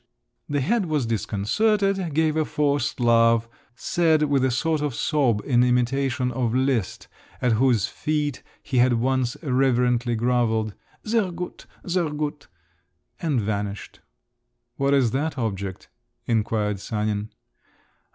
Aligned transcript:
_"The 0.49 0.61
head 0.61 0.87
was 0.87 1.05
disconcerted, 1.05 2.15
gave 2.15 2.35
a 2.35 2.43
forced 2.43 2.99
laugh, 2.99 3.47
said 3.75 4.23
with 4.23 4.43
a 4.43 4.49
sort 4.49 4.81
of 4.81 4.95
sob, 4.95 5.43
in 5.45 5.63
imitation 5.63 6.31
of 6.31 6.55
Liszt, 6.55 7.07
at 7.39 7.51
whose 7.51 7.85
feet 7.85 8.41
he 8.63 8.77
had 8.79 8.93
once 8.93 9.37
reverently 9.43 10.15
grovelled, 10.15 10.73
"Sehr 11.03 11.29
gut, 11.31 11.67
sehr 11.85 12.09
gut!" 12.09 12.47
and 13.21 13.39
vanished. 13.41 13.99
"What 14.75 14.95
is 14.95 15.11
that 15.11 15.37
object?" 15.37 15.87
inquired 16.25 16.79
Sanin. 16.79 17.29